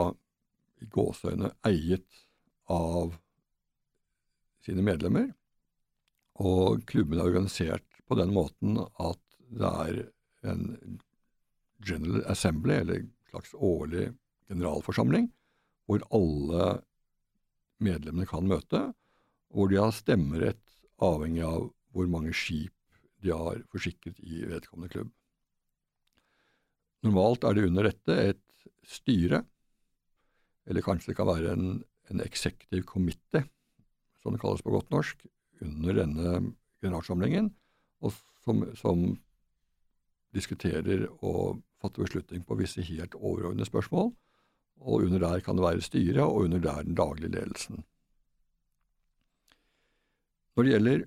i 0.80 0.86
gåseøyne 0.90 1.50
eiet 1.66 2.22
av 2.70 3.16
sine 4.64 4.84
medlemmer, 4.86 5.30
og 6.40 6.84
klubben 6.88 7.18
er 7.18 7.28
organisert 7.28 7.86
på 8.08 8.16
den 8.18 8.32
måten 8.36 8.78
at 8.80 9.20
det 9.50 9.72
er 9.84 10.00
en 10.52 11.00
General 11.84 12.22
Assembly, 12.30 12.76
eller 12.80 13.00
en 13.00 13.12
slags 13.32 13.54
årlig 13.54 14.10
generalforsamling, 14.50 15.30
hvor 15.88 16.04
alle 16.14 16.70
medlemmene 17.82 18.28
kan 18.28 18.48
møte, 18.48 18.82
hvor 19.50 19.70
de 19.70 19.80
har 19.80 19.94
stemmerett 19.96 20.76
avhengig 21.02 21.42
av 21.46 21.70
hvor 21.90 22.10
mange 22.12 22.34
skip 22.36 22.76
de 23.24 23.32
har 23.34 23.64
forsikret 23.72 24.20
i 24.22 24.44
vedkommende 24.48 24.92
klubb. 24.92 25.10
Normalt 27.06 27.44
er 27.44 27.56
det 27.56 27.66
under 27.68 27.88
dette 27.88 28.16
et 28.30 28.42
styre, 28.86 29.42
eller 30.68 30.84
kanskje 30.84 31.12
det 31.12 31.18
kan 31.18 31.28
være 31.30 31.54
en, 31.56 31.80
en 32.12 32.22
executive 32.24 32.84
committee, 32.88 33.46
som 34.20 34.34
det 34.34 34.42
kalles 34.42 34.62
på 34.64 34.74
godt 34.74 34.90
norsk, 34.92 35.24
under 35.64 35.96
denne 36.02 36.34
generalsamlingen, 36.80 37.50
og 38.00 38.14
som, 38.44 38.64
som, 38.76 39.04
diskuterer 40.30 41.08
og 41.26 41.58
fatter 41.82 42.04
beslutning 42.04 42.44
på 42.46 42.54
visse 42.60 42.84
helt 42.86 43.16
overordnede 43.18 43.66
spørsmål. 43.66 44.12
Og 44.80 45.06
under 45.08 45.18
der 45.18 45.40
kan 45.42 45.58
det 45.58 45.64
være 45.64 45.82
styret, 45.82 46.22
og 46.22 46.44
under 46.46 46.60
der 46.62 46.84
den 46.86 46.94
daglige 46.94 47.32
ledelsen. 47.34 47.82
Når 50.54 50.62
det 50.62 50.72
gjelder 50.72 51.02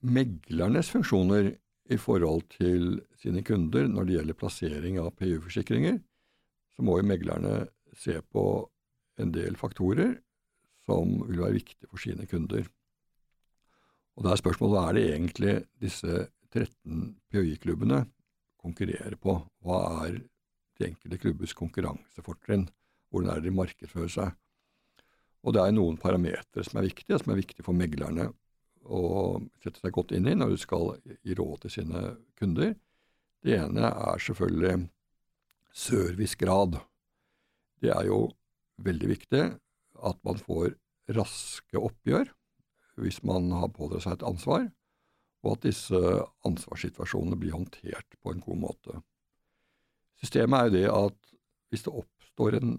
meglernes 0.00 0.90
funksjoner 0.90 1.50
i 1.90 1.98
forhold 1.98 2.46
til 2.54 3.00
sine 3.18 3.42
kunder 3.46 3.88
når 3.90 4.06
det 4.06 4.16
gjelder 4.16 4.38
plassering 4.38 4.98
av 5.02 5.12
PU-forsikringer, 5.18 5.98
så 6.76 6.84
må 6.86 6.98
jo 7.00 7.08
meglerne 7.10 7.54
se 7.98 8.20
på 8.32 8.44
en 9.20 9.32
del 9.34 9.58
faktorer 9.60 10.14
som 10.86 11.18
vil 11.26 11.42
være 11.42 11.58
viktige 11.58 11.90
for 11.90 12.02
sine 12.02 12.26
kunder. 12.30 12.64
Og 14.16 14.26
da 14.26 14.34
er 14.34 14.40
spørsmålet 14.40 14.74
hva 14.74 14.84
er 14.88 14.96
det 14.96 15.06
egentlig 15.08 15.54
disse 15.82 16.26
13 16.50 17.14
PHI-klubbene 17.30 18.04
konkurrerer 18.60 19.16
på? 19.20 19.36
Hva 19.64 19.80
er 20.06 20.20
de 20.20 20.88
enkelte 20.88 21.20
klubbers 21.22 21.54
konkurransefortrinn? 21.56 22.68
Hvordan 23.10 23.32
er 23.32 23.42
det 23.42 23.50
de 23.50 23.56
markedsfører 23.56 24.12
seg? 24.14 24.38
Og 25.40 25.56
det 25.56 25.62
er 25.64 25.74
noen 25.74 25.96
parametere 26.00 26.64
som 26.66 26.80
er 26.80 26.88
viktige, 26.90 27.18
som 27.18 27.32
er 27.32 27.40
viktige 27.40 27.64
for 27.66 27.76
meglerne 27.76 28.28
å 28.84 29.40
sette 29.62 29.82
seg 29.82 29.94
godt 29.94 30.14
inn 30.16 30.28
i 30.30 30.36
når 30.36 30.54
du 30.54 30.60
skal 30.60 30.94
gi 31.04 31.36
råd 31.36 31.64
til 31.64 31.74
sine 31.76 32.02
kunder. 32.40 32.74
Det 33.44 33.56
ene 33.56 33.90
er 33.90 34.22
selvfølgelig 34.22 34.88
servicegrad. 35.76 36.80
Det 37.80 37.92
er 37.94 38.08
jo 38.08 38.26
veldig 38.84 39.10
viktig 39.12 39.42
at 40.00 40.20
man 40.26 40.40
får 40.40 40.74
raske 41.16 41.80
oppgjør 41.80 42.30
hvis 43.00 43.22
man 43.24 43.48
har 43.56 43.72
pådratt 43.72 44.04
seg 44.04 44.18
et 44.18 44.26
ansvar, 44.28 44.66
og 45.40 45.54
at 45.54 45.62
disse 45.64 46.00
ansvarssituasjonene 46.44 47.38
blir 47.40 47.54
håndtert 47.56 48.16
på 48.20 48.34
en 48.34 48.42
god 48.44 48.58
måte. 48.60 48.98
Systemet 50.20 50.58
er 50.58 50.68
jo 50.68 50.74
det 50.74 50.88
at 50.92 51.30
hvis 51.72 51.86
det 51.86 51.94
oppstår 52.02 52.58
en 52.58 52.74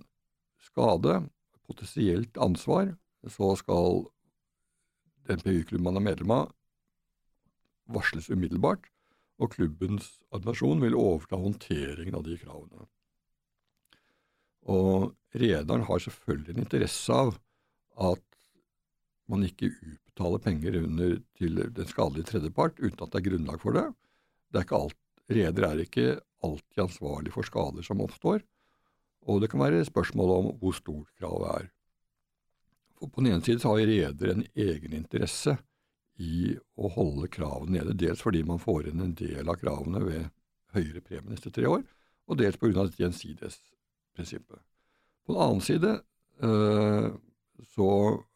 skade, 0.62 1.16
potensielt 1.66 2.38
ansvar, 2.38 2.92
så 3.26 3.56
skal 3.58 4.04
den 5.30 5.44
PU-klubben 5.44 5.86
man 5.86 6.00
er 6.00 6.06
medlem 6.06 6.34
av, 6.36 6.50
varsles 7.92 8.30
umiddelbart, 8.32 8.88
og 9.42 9.56
klubbens 9.56 10.20
administrasjon 10.32 10.84
vil 10.84 10.98
overta 10.98 11.40
håndteringen 11.42 12.18
av 12.18 12.26
de 12.28 12.38
kravene. 12.42 12.88
Og 14.70 15.12
rederen 15.34 15.88
har 15.88 16.04
selvfølgelig 16.04 16.54
en 16.54 16.64
interesse 16.66 17.16
av 17.16 17.34
at 18.12 18.26
man 19.32 19.46
ikke 19.48 19.72
utbetaler 19.72 20.44
penger 20.44 20.78
til 21.40 21.62
den 21.74 21.90
skadelige 21.90 22.30
tredjepart 22.30 22.78
uten 22.82 23.00
at 23.02 23.14
det 23.14 23.22
er 23.22 23.28
grunnlag 23.30 23.62
for 23.64 23.78
det. 23.78 23.88
Det 24.52 24.66
er 24.66 24.98
Reder 25.32 25.64
er 25.64 25.80
ikke 25.80 26.20
alltid 26.44 26.82
ansvarlig 26.84 27.32
for 27.32 27.48
skader 27.48 27.86
som 27.86 28.02
oppstår, 28.04 28.42
og 29.32 29.38
det 29.40 29.48
kan 29.52 29.62
være 29.62 29.86
spørsmål 29.88 30.34
om 30.36 30.50
hvor 30.60 30.76
stort 30.76 31.08
kravet 31.22 31.48
er. 31.54 31.70
På 33.02 33.22
den 33.22 33.32
ene 33.32 33.46
side 33.46 33.66
har 33.66 33.82
reder 33.90 34.34
en 34.34 34.44
egeninteresse 34.54 35.56
i 36.22 36.52
å 36.78 36.90
holde 36.94 37.30
kravene 37.34 37.80
nede, 37.80 37.96
dels 37.98 38.22
fordi 38.22 38.44
man 38.46 38.62
får 38.62 38.92
inn 38.92 39.02
en 39.02 39.16
del 39.18 39.50
av 39.50 39.58
kravene 39.62 40.04
ved 40.06 40.30
høyere 40.76 41.02
premie 41.02 41.34
neste 41.34 41.52
tre 41.54 41.66
år, 41.70 41.82
og 42.30 42.38
dels 42.40 42.60
av 42.62 42.94
gjensidighetsprinsippet. 43.00 44.62
På 45.26 45.34
den 45.34 45.42
annen 45.42 45.66
side 45.66 45.96
øh, 46.46 47.10
så 47.74 47.90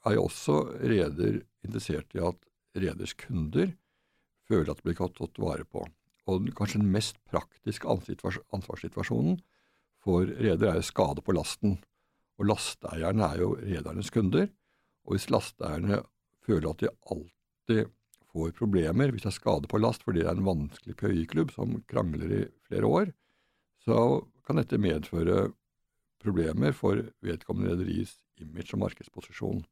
er 0.06 0.18
jo 0.18 0.26
også 0.28 0.58
reder 0.82 1.42
interessert 1.66 2.18
i 2.18 2.24
at 2.26 2.42
reders 2.76 3.16
kunder 3.18 3.72
føler 4.50 4.72
at 4.72 4.82
de 4.82 4.90
blir 4.90 4.98
tatt 5.00 5.42
vare 5.42 5.66
på. 5.66 5.86
Og 6.26 6.50
kanskje 6.58 6.82
den 6.82 6.94
mest 6.94 7.20
praktiske 7.30 7.90
ansvarssituasjonen 7.90 9.40
for 10.06 10.26
reder 10.26 10.74
er 10.74 10.86
skade 10.86 11.24
på 11.26 11.34
lasten. 11.38 11.78
Og 12.40 12.50
lasteeierne 12.50 13.30
er 13.32 13.42
jo 13.44 13.54
redernes 13.60 14.12
kunder. 14.14 14.50
Og 15.06 15.16
hvis 15.16 15.30
lasteeierne 15.32 16.02
føler 16.46 16.72
at 16.72 16.84
de 16.84 16.92
alltid 17.12 17.92
får 18.36 18.56
problemer 18.58 19.14
hvis 19.14 19.24
det 19.24 19.32
er 19.32 19.38
skade 19.38 19.70
på 19.72 19.80
last 19.80 20.04
fordi 20.04 20.24
det 20.24 20.32
er 20.32 20.40
en 20.40 20.48
vanskelig 20.48 20.98
PHI-klubb 21.00 21.54
som 21.56 21.78
krangler 21.90 22.34
i 22.36 22.42
flere 22.68 22.90
år, 22.90 23.14
så 23.86 24.26
kan 24.46 24.60
dette 24.60 24.82
medføre 24.82 25.48
problemer 26.22 26.74
for 26.76 27.00
vedkommende 27.26 27.76
rederis 27.76 28.18
image 28.42 28.74
og 28.76 28.82
markedsposisjon. 28.84 29.64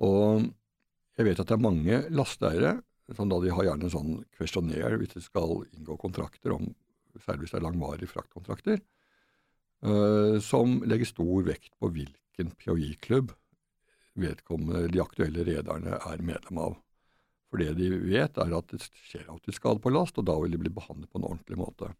Og 0.00 0.46
jeg 1.18 1.26
vet 1.26 1.42
at 1.42 1.50
det 1.50 1.56
er 1.56 1.64
mange 1.64 1.98
lasteeiere 2.14 2.78
som 3.16 3.30
da 3.30 3.40
de 3.42 3.50
har 3.50 3.66
gjerne 3.66 3.88
en 3.88 3.92
sånn 3.92 4.12
questionnaire 4.38 5.00
hvis 5.00 5.16
de 5.16 5.22
skal 5.24 5.64
inngå 5.74 5.96
kontrakter, 6.00 6.54
om, 6.54 6.70
særlig 7.24 7.46
hvis 7.46 7.54
det 7.56 7.58
er 7.58 7.66
langvarige 7.66 8.10
fraktkontrakter, 8.12 8.78
som 10.44 10.82
legger 10.84 11.08
stor 11.08 11.44
vekt 11.46 11.72
på 11.80 11.88
hvilken 11.94 12.50
PHI-klubb 12.60 13.30
vedkommende, 14.20 14.88
de 14.92 15.00
aktuelle 15.00 15.44
rederne 15.46 15.96
er 15.96 16.22
medlem 16.24 16.58
av. 16.60 16.76
For 17.50 17.62
det 17.62 17.72
de 17.78 17.88
vet, 17.98 18.36
er 18.38 18.52
at 18.54 18.68
det 18.70 18.82
skjer 18.84 19.26
alltid 19.30 19.56
skade 19.56 19.82
på 19.82 19.92
last, 19.92 20.18
og 20.20 20.26
da 20.28 20.36
vil 20.38 20.52
de 20.54 20.60
bli 20.62 20.72
behandlet 20.74 21.10
på 21.10 21.18
en 21.18 21.28
ordentlig 21.32 21.58
måte. 21.58 21.90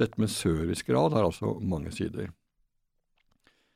Dette 0.00 0.20
med 0.20 0.32
servicegrad 0.32 1.14
har 1.14 1.26
altså 1.26 1.58
mange 1.60 1.92
sider. 1.94 2.32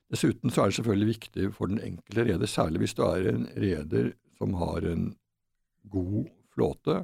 Dessuten 0.08 0.50
så 0.50 0.62
er 0.62 0.70
det 0.70 0.78
selvfølgelig 0.78 1.10
viktig 1.12 1.44
for 1.56 1.66
den 1.70 1.82
enkelte 1.84 2.24
reder, 2.30 2.48
særlig 2.48 2.78
hvis 2.82 2.96
du 2.96 3.02
er 3.04 3.28
en 3.34 3.44
reder 3.52 4.06
som 4.38 4.56
har 4.56 4.86
en 4.88 5.04
god 5.92 6.30
flåte, 6.54 7.02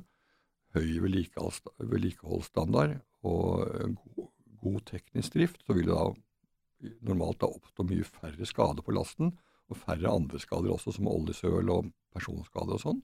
høy 0.74 0.88
vedlikeholdsstandard 1.04 2.96
og 3.24 3.68
god, 4.16 4.28
god 4.64 4.84
teknisk 4.90 5.36
drift, 5.36 5.60
så 5.66 5.76
vil 5.76 5.88
det 5.90 5.96
da 5.96 6.94
normalt 7.06 7.40
da 7.42 7.48
oppstå 7.48 7.86
mye 7.88 8.06
færre 8.06 8.48
skader 8.48 8.84
på 8.84 8.94
lasten, 8.96 9.34
og 9.72 9.80
færre 9.80 10.12
andre 10.12 10.40
skader 10.40 10.74
også, 10.74 10.92
som 10.96 11.08
oljesøl 11.08 11.70
og 11.72 11.92
personskader 12.12 12.76
og 12.76 12.82
sånn. 12.82 13.00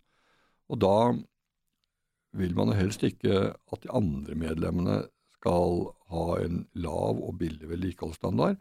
Og 0.71 0.81
da 0.83 0.97
vil 2.37 2.55
man 2.55 2.71
jo 2.71 2.79
helst 2.79 3.05
ikke 3.07 3.53
at 3.55 3.85
de 3.85 3.91
andre 3.97 4.37
medlemmene 4.39 5.01
skal 5.41 5.89
ha 6.13 6.27
en 6.45 6.65
lav 6.79 7.19
og 7.19 7.39
billig 7.41 7.71
vedlikeholdsstandard 7.71 8.61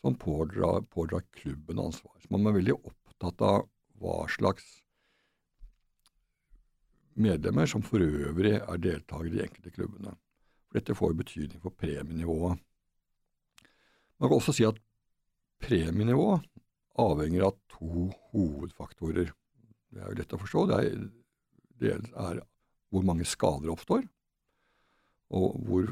som 0.00 0.16
pådrar, 0.18 0.82
pådrar, 0.90 1.22
klubben 1.36 1.78
ansvar. 1.78 2.16
Så 2.18 2.32
man 2.32 2.48
er 2.48 2.56
veldig 2.56 2.76
opptatt 2.80 3.44
av 3.46 3.68
hva 4.00 4.24
slags 4.32 4.66
medlemmer 7.20 7.68
som 7.68 7.84
for 7.84 8.02
øvrig 8.02 8.56
er 8.58 8.82
deltakere 8.82 9.36
i 9.36 9.44
enkelte 9.44 9.72
klubbene. 9.76 10.14
For 10.70 10.78
dette 10.78 10.94
får 10.94 11.16
betydning 11.18 11.58
for 11.58 11.74
premienivået. 11.74 12.60
Man 14.20 14.28
kan 14.30 14.36
også 14.36 14.54
si 14.54 14.66
at 14.68 14.78
premienivået 15.60 16.46
avhenger 17.00 17.48
av 17.48 17.56
to 17.72 18.06
hovedfaktorer. 18.30 19.32
Det 19.90 19.98
er 19.98 20.12
jo 20.12 20.18
lett 20.20 20.34
å 20.36 20.38
forstå. 20.38 20.64
Det 20.70 20.78
er, 20.78 21.02
det 21.82 21.94
er 21.96 22.42
hvor 22.90 23.06
mange 23.06 23.26
skader 23.26 23.72
oppstår, 23.72 24.04
og 25.34 25.58
hvor 25.66 25.90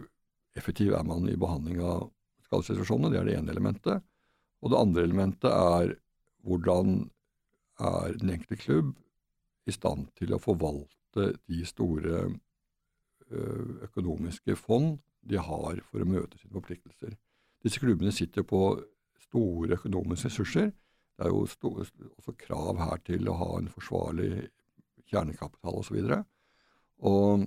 effektiv 0.59 0.95
er 0.95 1.07
man 1.07 1.27
i 1.31 1.39
behandling 1.39 1.83
av 1.83 2.09
skadesituasjoner. 2.47 3.11
Det 3.11 3.21
er 3.21 3.29
det 3.29 3.37
ene 3.39 3.55
elementet. 3.55 4.07
Og 4.63 4.73
det 4.73 4.81
andre 4.81 5.05
elementet 5.07 5.51
er 5.51 5.95
hvordan 6.47 7.01
er 7.83 8.15
den 8.19 8.35
enkelte 8.35 8.59
klubb 8.63 8.95
i 9.69 9.75
stand 9.75 10.09
til 10.19 10.35
å 10.35 10.43
forvalte 10.43 11.33
de 11.51 11.63
store 11.67 12.29
økonomiske 13.89 14.57
fond 14.57 14.99
de 15.29 15.41
har 15.41 15.81
for 15.89 16.03
å 16.03 16.09
møte 16.09 16.39
sine 16.39 16.55
forpliktelser. 16.55 17.17
Disse 17.65 17.81
klubbene 17.83 18.15
sitter 18.15 18.47
på 18.47 18.63
store 19.29 19.77
økonomiske 19.77 20.31
ressurser 20.31 20.71
det 21.19 21.27
er 21.27 21.35
jo 21.35 21.47
store, 21.51 21.85
også 22.21 22.33
krav 22.39 22.79
her 22.79 23.01
til 23.03 23.27
å 23.27 23.37
ha 23.41 23.47
en 23.59 23.71
forsvarlig 23.73 24.47
kjernekapital 25.11 25.81
osv. 25.81 25.97
Og, 25.99 26.05
så 26.05 26.19
og 27.11 27.47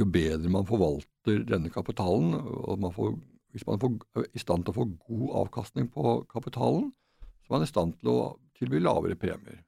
jo 0.00 0.06
bedre 0.08 0.52
man 0.52 0.68
forvalter 0.68 1.42
denne 1.44 1.68
kapitalen, 1.72 2.32
og 2.40 2.80
man 2.80 2.94
får, 2.96 3.12
hvis 3.52 3.66
man 3.68 3.84
er 4.16 4.24
i 4.32 4.40
stand 4.40 4.64
til 4.64 4.72
å 4.72 4.78
få 4.78 4.86
god 5.04 5.36
avkastning 5.42 5.90
på 5.92 6.14
kapitalen, 6.32 6.88
så 7.44 7.50
er 7.50 7.58
man 7.58 7.66
i 7.66 7.68
stand 7.68 7.98
til 8.00 8.12
å 8.14 8.18
tilby 8.56 8.80
lavere 8.80 9.20
premier. 9.20 9.60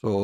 Så 0.00 0.14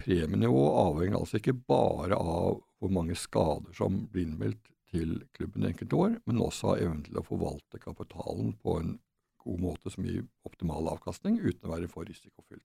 premienivået 0.00 0.78
avhenger 0.82 1.18
altså 1.20 1.40
ikke 1.40 1.56
bare 1.68 2.18
av 2.18 2.60
hvor 2.80 2.92
mange 2.92 3.16
skader 3.16 3.72
som 3.76 4.04
blir 4.12 4.26
innmeldt 4.26 4.70
til 4.94 5.16
klubben 5.34 5.64
i 5.64 5.70
enkelte 5.72 5.96
år, 5.98 6.16
men 6.26 6.42
også 6.42 6.74
av 6.74 6.82
evnen 6.84 7.02
til 7.06 7.18
å 7.18 7.26
forvalte 7.26 7.80
kapitalen 7.82 8.52
på 8.62 8.78
en 8.80 8.96
god 9.44 9.60
måte 9.60 9.92
som 9.92 10.06
gir 10.06 10.24
optimal 10.46 10.88
avkastning 10.92 11.40
uten 11.42 11.68
å 11.68 11.74
være 11.74 11.90
for 11.90 12.06
risikofylt. 12.08 12.62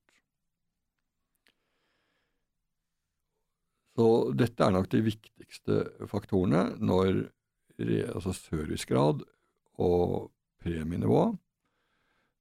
Så 3.98 4.06
dette 4.38 4.64
er 4.64 4.72
nok 4.72 4.88
de 4.92 5.02
viktigste 5.04 5.82
faktorene 6.08 6.70
når 6.78 7.26
altså 7.80 8.32
servicegrad 8.36 9.24
og 9.80 10.30
premienivå 10.60 11.24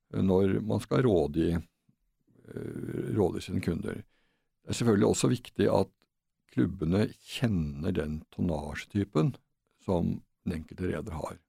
når 0.10 0.60
man 0.66 0.82
skal 0.82 1.04
rådgi, 1.06 1.52
eh, 1.54 3.10
rådgi 3.18 3.42
sine 3.46 3.62
kunder. 3.62 4.02
Det 4.70 4.76
er 4.76 4.78
selvfølgelig 4.84 5.08
også 5.10 5.28
viktig 5.32 5.66
at 5.74 5.88
klubbene 6.54 7.08
kjenner 7.26 7.90
den 7.90 8.20
tonnasjetypen 8.30 9.32
som 9.82 10.12
den 10.46 10.60
enkelte 10.60 10.92
reder 10.92 11.16
har. 11.18 11.40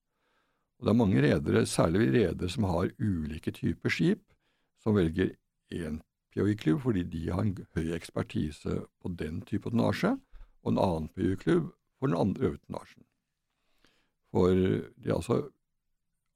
Og 0.78 0.86
Det 0.86 0.88
er 0.88 0.96
mange 0.96 1.22
redere, 1.22 1.66
særlig 1.66 2.06
redere 2.14 2.48
som 2.48 2.64
har 2.64 2.88
ulike 2.96 3.52
typer 3.52 3.92
skip, 3.92 4.22
som 4.80 4.96
velger 4.96 5.34
én 5.68 5.98
PHI-klubb 6.32 6.80
fordi 6.80 7.02
de 7.02 7.26
har 7.28 7.42
en 7.42 7.66
høy 7.76 7.92
ekspertise 7.92 8.78
på 9.02 9.12
den 9.20 9.42
type 9.42 9.68
tonnasje, 9.68 10.14
og 10.64 10.72
en 10.72 10.80
annen 10.80 11.12
PHI-klubb 11.12 11.68
for 11.98 12.06
den 12.06 12.16
andre 12.16 12.44
øvrige 12.48 12.64
tonnasjen. 12.70 13.04
For 14.32 14.48
de 14.48 15.12
er 15.12 15.18
altså 15.18 15.42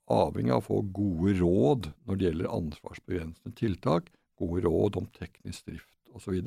avhengig 0.04 0.52
av 0.52 0.60
å 0.60 0.68
få 0.68 0.84
gode 0.92 1.40
råd 1.40 1.90
når 2.04 2.20
det 2.20 2.28
gjelder 2.28 2.54
ansvarsbegrensende 2.60 3.56
tiltak, 3.56 4.12
gode 4.36 4.68
råd 4.68 5.00
om 5.00 5.08
teknisk 5.16 5.64
drift 5.72 5.93
osv., 6.14 6.38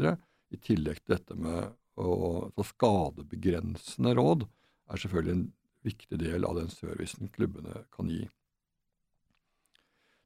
i 0.47 0.57
tillegg 0.63 1.01
til 1.03 1.17
dette 1.17 1.35
med 1.35 1.73
å, 1.99 2.63
skadebegrensende 2.63 4.13
råd 4.15 4.45
er 4.87 5.01
selvfølgelig 5.01 5.33
en 5.35 5.47
viktig 5.87 6.19
del 6.21 6.45
av 6.47 6.55
den 6.59 6.69
servicen 6.71 7.31
klubbene 7.33 7.83
kan 7.93 8.11
gi. 8.11 8.23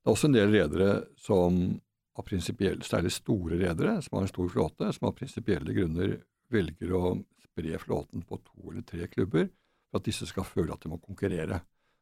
Det 0.01 0.09
er 0.09 0.13
også 0.13 0.29
en 0.29 0.37
del 0.37 0.53
redere 0.53 0.91
som 1.21 1.57
av 2.17 2.25
prinsipielle, 2.27 2.83
særlig 2.85 3.13
store 3.15 3.57
redere, 3.61 3.99
som 4.03 4.17
har 4.17 4.25
en 4.25 4.31
stor 4.31 4.49
flåte, 4.51 4.89
som 4.93 5.09
av 5.09 5.17
prinsipielle 5.17 5.73
grunner 5.75 6.17
velger 6.51 6.93
å 6.97 7.15
spre 7.45 7.79
flåten 7.81 8.25
på 8.27 8.39
to 8.45 8.71
eller 8.71 8.85
tre 8.87 9.07
klubber 9.11 9.47
for 9.89 10.01
at 10.01 10.07
disse 10.07 10.27
skal 10.29 10.47
føle 10.47 10.73
at 10.75 10.83
de 10.83 10.91
må 10.91 10.99
konkurrere. 11.03 11.61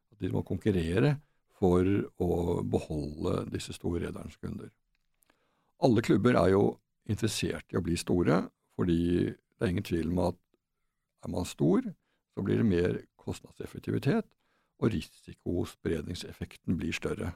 At 0.10 0.22
de 0.22 0.32
må 0.34 0.44
konkurrere 0.48 1.18
for 1.60 1.86
å 2.24 2.62
beholde 2.64 3.44
disse 3.54 3.76
store 3.76 4.08
redernes 4.08 4.40
kunder. 4.40 4.72
Alle 5.84 6.04
klubber 6.04 6.38
er 6.40 6.54
jo 6.54 6.64
interessert 7.10 7.74
i 7.74 7.80
å 7.80 7.84
bli 7.84 7.98
store, 8.00 8.44
fordi 8.78 9.02
det 9.30 9.66
er 9.66 9.74
ingen 9.74 9.88
tvil 9.88 10.12
om 10.14 10.22
at 10.30 10.40
er 11.26 11.34
man 11.34 11.48
stor, 11.48 11.84
så 12.34 12.44
blir 12.46 12.62
det 12.62 12.70
mer 12.70 13.00
kostnadseffektivitet, 13.20 14.28
og 14.80 14.94
risikospredningseffekten 14.94 16.78
blir 16.80 16.96
større. 16.96 17.34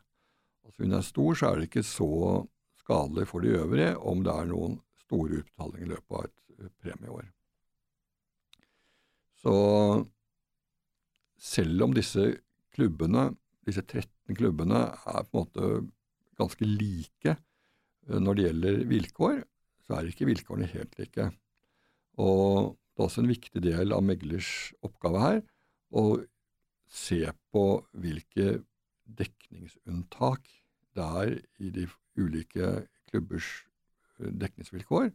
Altså 0.63 0.85
den 0.85 0.95
er 0.95 1.03
stor, 1.03 1.35
så 1.35 1.49
er 1.49 1.59
det 1.59 1.67
ikke 1.67 1.83
så 1.83 2.09
skadelig 2.79 3.27
for 3.27 3.43
de 3.43 3.57
øvrige 3.59 3.97
om 3.99 4.23
det 4.23 4.31
er 4.31 4.47
noen 4.47 4.77
store 5.03 5.41
utbetalinger 5.41 5.85
i 5.85 5.91
løpet 5.91 6.17
av 6.17 6.27
et 6.29 6.75
premieår. 6.83 7.25
Så 9.43 9.55
selv 11.43 11.83
om 11.83 11.95
disse 11.95 12.29
klubbene, 12.73 13.33
disse 13.67 13.83
13 13.83 14.37
klubbene, 14.37 14.85
er 14.95 15.25
på 15.27 15.35
en 15.35 15.41
måte 15.43 15.71
ganske 16.39 16.67
like 16.67 17.35
eh, 17.35 18.19
når 18.19 18.37
det 18.37 18.45
gjelder 18.47 18.79
vilkår, 18.89 19.41
så 19.83 19.97
er 19.97 20.09
ikke 20.09 20.27
vilkårene 20.29 20.69
helt 20.71 20.97
like. 20.99 21.29
Og 22.21 22.73
det 22.93 23.01
er 23.01 23.07
også 23.07 23.23
en 23.23 23.31
viktig 23.31 23.63
del 23.63 23.95
av 23.95 24.03
meglers 24.05 24.51
oppgave 24.85 25.23
her 25.23 25.41
å 25.93 26.05
se 26.93 27.23
på 27.53 27.65
hvilke 28.03 28.59
dekningsunntak 29.17 30.45
det 30.93 31.07
er 31.23 31.33
i 31.61 31.71
de 31.73 31.87
ulike 32.17 32.69
klubbers 33.09 33.49
eh, 34.19 34.29
dekningsvilkår, 34.29 35.09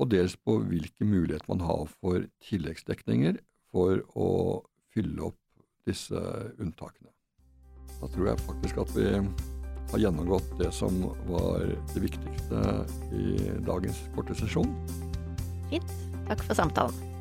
og 0.00 0.10
dels 0.12 0.36
på 0.36 0.58
hvilke 0.68 1.06
muligheter 1.08 1.48
man 1.48 1.64
har 1.64 1.88
for 2.00 2.26
tilleggsdekninger 2.44 3.40
for 3.72 4.04
å 4.12 4.28
fylle 4.92 5.32
opp 5.32 5.40
disse 5.88 6.20
unntakene. 6.60 7.12
Da 7.98 8.08
tror 8.12 8.32
jeg 8.32 8.44
faktisk 8.44 8.84
at 8.84 8.94
vi 8.96 9.08
har 9.92 10.04
gjennomgått 10.06 10.58
det 10.58 10.72
som 10.72 11.02
var 11.28 11.64
det 11.94 12.00
viktigste 12.00 12.64
i 13.12 13.36
dagens 13.66 14.02
korte 14.16 14.36
sesjon. 14.36 14.72
Fint. 15.70 15.96
Takk 16.28 16.44
for 16.48 16.56
samtalen. 16.56 17.11